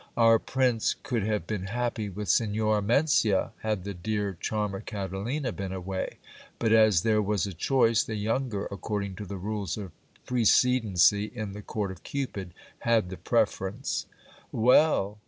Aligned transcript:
Our 0.17 0.39
prince 0.39 0.95
could 1.03 1.21
have 1.27 1.45
been 1.45 1.67
happy 1.67 2.09
with 2.09 2.27
Signora 2.27 2.81
Mencia, 2.81 3.51
had 3.61 3.83
the 3.83 3.93
dear 3.93 4.33
charmer 4.39 4.79
Catalina 4.81 5.51
been 5.51 5.71
away; 5.71 6.17
but 6.57 6.71
as 6.71 7.03
there 7.03 7.21
was 7.21 7.45
a 7.45 7.53
choice, 7.53 8.03
the 8.03 8.15
younger, 8.15 8.65
according 8.71 9.13
to 9.17 9.25
the 9.25 9.37
rules 9.37 9.77
of 9.77 9.91
precedency 10.25 11.25
in 11.31 11.51
the 11.51 11.61
court 11.61 11.91
of 11.91 12.01
Cupid, 12.01 12.55
had 12.83 13.11
the 13.11 13.17
preference. 13.17 14.07
Well 14.51 15.19